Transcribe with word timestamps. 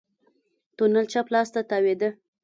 تونل 0.77 1.05
چپ 1.13 1.27
لاس 1.33 1.49
ته 1.53 1.61
تاوېده. 1.69 2.09